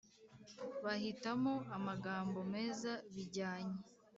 bahitamo 0.83 1.53
amagambo 1.75 2.39
meza 2.53 2.91
bijyanye 3.15 3.77